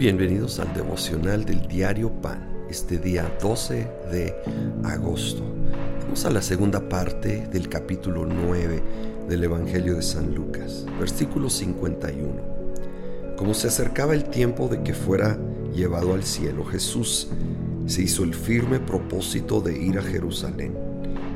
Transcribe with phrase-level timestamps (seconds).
[0.00, 4.34] Bienvenidos al devocional del diario Pan, este día 12 de
[4.82, 5.42] agosto.
[6.00, 8.82] Vamos a la segunda parte del capítulo 9
[9.28, 13.36] del Evangelio de San Lucas, versículo 51.
[13.36, 15.38] Como se acercaba el tiempo de que fuera
[15.74, 17.28] llevado al cielo, Jesús
[17.84, 20.78] se hizo el firme propósito de ir a Jerusalén.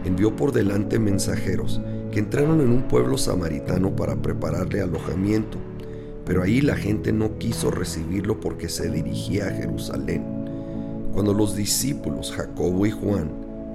[0.06, 5.58] Envió por delante mensajeros que entraron en un pueblo samaritano para prepararle alojamiento
[6.24, 10.24] pero ahí la gente no quiso recibirlo porque se dirigía a Jerusalén.
[11.12, 13.30] Cuando los discípulos Jacobo y Juan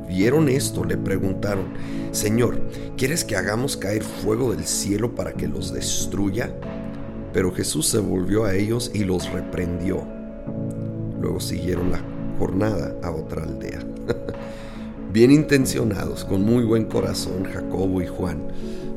[0.08, 1.66] vieron esto, le preguntaron,
[2.12, 2.59] Señor,
[2.98, 6.52] ¿quieres que hagamos caer fuego del cielo para que los destruya?
[7.31, 10.03] Pero Jesús se volvió a ellos y los reprendió.
[11.22, 12.02] Luego siguieron la
[12.39, 13.80] jornada a otra aldea.
[15.13, 18.47] Bien intencionados, con muy buen corazón, Jacobo y Juan,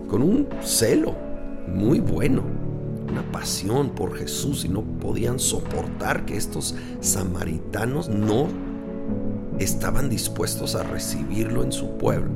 [0.09, 1.14] con un celo
[1.66, 2.62] muy bueno
[3.09, 8.48] una pasión por Jesús y no podían soportar que estos samaritanos no
[9.58, 12.30] estaban dispuestos a recibirlo en su pueblo.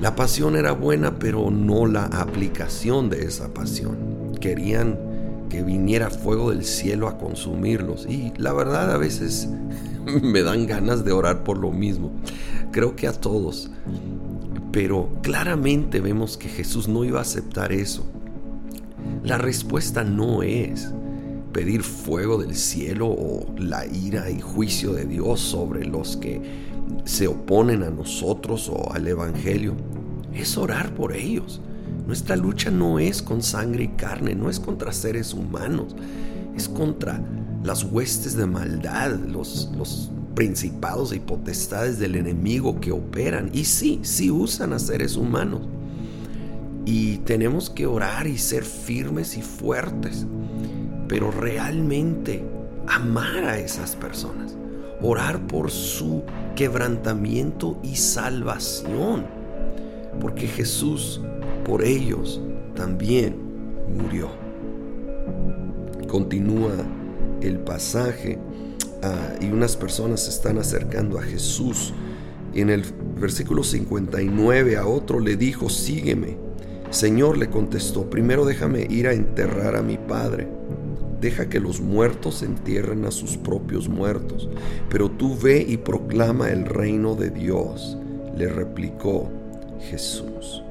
[0.00, 4.34] La pasión era buena, pero no la aplicación de esa pasión.
[4.40, 4.98] Querían
[5.48, 8.06] que viniera fuego del cielo a consumirlos.
[8.06, 9.48] Y la verdad a veces
[10.22, 12.12] me dan ganas de orar por lo mismo.
[12.72, 13.70] Creo que a todos.
[14.70, 18.04] Pero claramente vemos que Jesús no iba a aceptar eso.
[19.26, 20.92] La respuesta no es
[21.52, 26.40] pedir fuego del cielo o la ira y juicio de Dios sobre los que
[27.04, 29.74] se oponen a nosotros o al Evangelio.
[30.32, 31.60] Es orar por ellos.
[32.06, 35.96] Nuestra lucha no es con sangre y carne, no es contra seres humanos,
[36.54, 37.20] es contra
[37.64, 39.72] las huestes de maldad, los,
[40.36, 43.50] principados y potestades del enemigo que operan.
[43.52, 45.62] Y sí, sí usan a seres humanos.
[46.86, 50.24] Y tenemos que orar y ser firmes y fuertes,
[51.08, 52.42] pero realmente
[52.86, 54.56] amar a esas personas,
[55.02, 56.22] orar por su
[56.54, 59.26] quebrantamiento y salvación,
[60.20, 61.20] porque Jesús
[61.64, 62.40] por ellos
[62.76, 63.36] también
[63.88, 64.30] murió.
[66.08, 66.72] Continúa
[67.40, 68.38] el pasaje
[69.02, 71.92] ah, y unas personas se están acercando a Jesús.
[72.54, 72.84] En el
[73.20, 76.45] versículo 59 a otro le dijo, sígueme.
[76.90, 80.46] Señor le contestó, primero déjame ir a enterrar a mi padre.
[81.20, 84.48] Deja que los muertos entierren a sus propios muertos,
[84.88, 87.98] pero tú ve y proclama el reino de Dios,
[88.36, 89.28] le replicó
[89.80, 90.62] Jesús.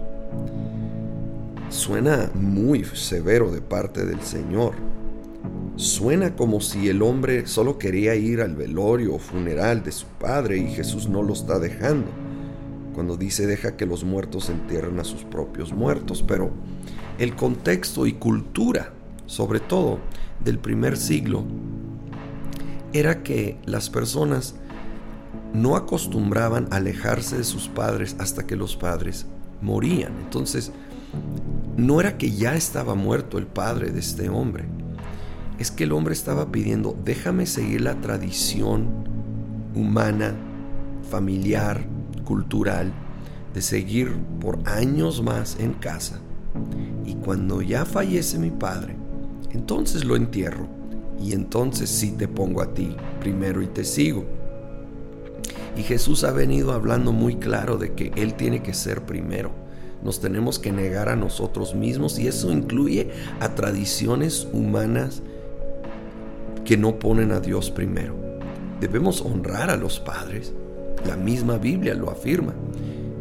[1.70, 4.74] Suena muy severo de parte del Señor.
[5.76, 10.58] Suena como si el hombre solo quería ir al velorio o funeral de su padre
[10.58, 12.25] y Jesús no lo está dejando
[12.96, 16.52] cuando dice deja que los muertos entierren a sus propios muertos, pero
[17.20, 18.94] el contexto y cultura,
[19.26, 20.00] sobre todo
[20.42, 21.44] del primer siglo,
[22.94, 24.56] era que las personas
[25.54, 29.26] no acostumbraban a alejarse de sus padres hasta que los padres
[29.62, 30.14] morían.
[30.24, 30.72] Entonces,
[31.76, 34.64] no era que ya estaba muerto el padre de este hombre,
[35.60, 38.88] es que el hombre estaba pidiendo, déjame seguir la tradición
[39.74, 40.34] humana,
[41.10, 41.95] familiar,
[42.26, 42.92] cultural
[43.54, 46.20] de seguir por años más en casa.
[47.06, 48.96] Y cuando ya fallece mi padre,
[49.52, 50.68] entonces lo entierro.
[51.22, 54.26] Y entonces sí te pongo a ti primero y te sigo.
[55.78, 59.52] Y Jesús ha venido hablando muy claro de que Él tiene que ser primero.
[60.04, 65.24] Nos tenemos que negar a nosotros mismos y eso incluye a tradiciones humanas
[66.64, 68.16] que no ponen a Dios primero.
[68.80, 70.54] Debemos honrar a los padres,
[71.06, 72.54] la misma Biblia lo afirma,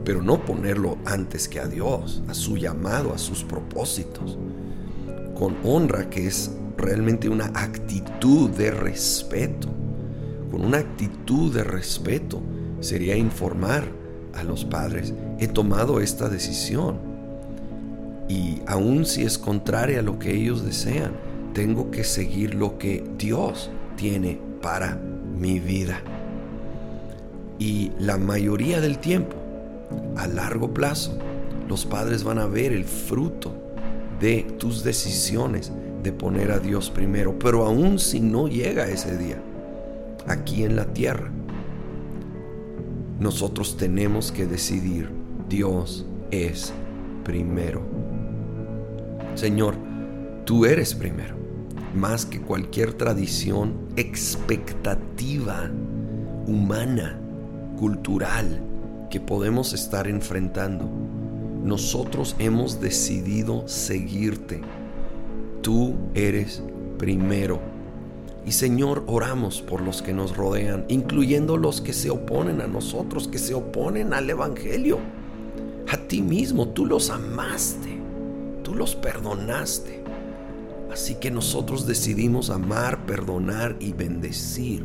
[0.04, 4.38] pero no ponerlo antes que a Dios, a su llamado, a sus propósitos.
[5.34, 9.68] Con honra que es realmente una actitud de respeto.
[10.50, 12.42] Con una actitud de respeto
[12.80, 13.84] sería informar
[14.34, 16.98] a los padres, he tomado esta decisión.
[18.28, 21.12] Y aun si es contraria a lo que ellos desean,
[21.52, 26.02] tengo que seguir lo que Dios tiene para mi vida.
[27.58, 29.36] Y la mayoría del tiempo,
[30.16, 31.18] a largo plazo,
[31.68, 33.52] los padres van a ver el fruto
[34.20, 35.72] de tus decisiones
[36.02, 37.38] de poner a Dios primero.
[37.38, 39.40] Pero aún si no llega ese día,
[40.26, 41.30] aquí en la tierra,
[43.20, 45.08] nosotros tenemos que decidir,
[45.48, 46.72] Dios es
[47.22, 47.82] primero.
[49.34, 49.76] Señor,
[50.44, 51.36] tú eres primero,
[51.94, 55.70] más que cualquier tradición, expectativa
[56.46, 57.20] humana
[57.78, 58.60] cultural
[59.10, 60.88] que podemos estar enfrentando.
[61.62, 64.60] Nosotros hemos decidido seguirte.
[65.62, 66.62] Tú eres
[66.98, 67.60] primero.
[68.46, 73.28] Y Señor, oramos por los que nos rodean, incluyendo los que se oponen a nosotros,
[73.28, 74.98] que se oponen al Evangelio.
[75.90, 77.98] A ti mismo, tú los amaste,
[78.62, 80.02] tú los perdonaste.
[80.92, 84.84] Así que nosotros decidimos amar, perdonar y bendecir